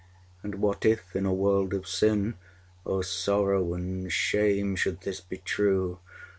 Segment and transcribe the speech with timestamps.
[0.41, 2.33] And what, if in a world of sin
[2.87, 5.99] (O sorrow and shame should this be true!)